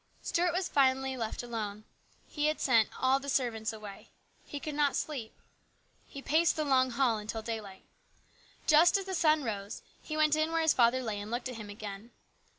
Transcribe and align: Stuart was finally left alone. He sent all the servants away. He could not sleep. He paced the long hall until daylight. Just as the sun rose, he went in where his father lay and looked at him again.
Stuart 0.23 0.51
was 0.51 0.67
finally 0.67 1.15
left 1.15 1.43
alone. 1.43 1.83
He 2.27 2.51
sent 2.57 2.89
all 2.99 3.19
the 3.19 3.29
servants 3.29 3.71
away. 3.71 4.09
He 4.43 4.59
could 4.59 4.73
not 4.73 4.95
sleep. 4.95 5.31
He 6.07 6.23
paced 6.23 6.55
the 6.55 6.65
long 6.65 6.89
hall 6.89 7.19
until 7.19 7.43
daylight. 7.43 7.83
Just 8.65 8.97
as 8.97 9.05
the 9.05 9.13
sun 9.13 9.43
rose, 9.43 9.83
he 10.01 10.17
went 10.17 10.35
in 10.35 10.51
where 10.51 10.63
his 10.63 10.73
father 10.73 11.03
lay 11.03 11.19
and 11.19 11.29
looked 11.29 11.49
at 11.49 11.55
him 11.57 11.69
again. 11.69 12.09